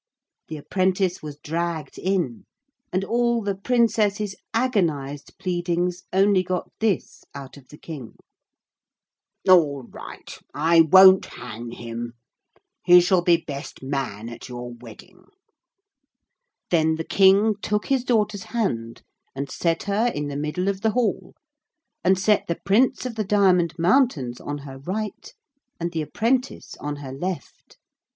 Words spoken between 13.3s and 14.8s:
best man at your